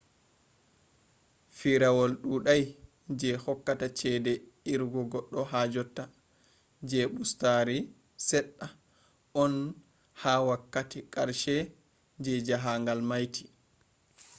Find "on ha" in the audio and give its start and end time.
9.41-10.31